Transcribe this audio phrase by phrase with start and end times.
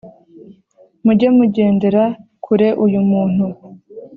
[1.03, 2.03] Mujye mugendera
[2.43, 3.45] kure uyumuntu